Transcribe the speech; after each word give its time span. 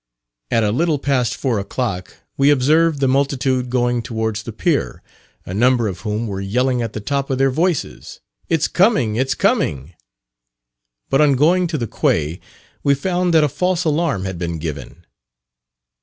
At 0.49 0.63
a 0.63 0.71
little 0.71 0.97
past 0.97 1.35
four 1.37 1.59
o'clock, 1.59 2.15
we 2.35 2.49
observed 2.49 3.01
the 3.01 3.07
multitude 3.07 3.69
going 3.69 4.01
towards 4.01 4.41
the 4.41 4.51
pier, 4.51 5.03
a 5.45 5.53
number 5.53 5.87
of 5.87 5.99
whom 5.99 6.25
were 6.25 6.41
yelling 6.41 6.81
at 6.81 6.93
the 6.93 6.99
top 6.99 7.29
of 7.29 7.37
their 7.37 7.51
voices, 7.51 8.19
"It's 8.49 8.67
coming, 8.67 9.15
it's 9.15 9.35
coming;" 9.35 9.93
but 11.11 11.21
on 11.21 11.35
going 11.35 11.67
to 11.67 11.77
the 11.77 11.85
quay, 11.85 12.39
we 12.81 12.95
found 12.95 13.31
that 13.35 13.43
a 13.43 13.47
false 13.47 13.83
alarm 13.85 14.25
had 14.25 14.39
been 14.39 14.57
given. 14.57 15.05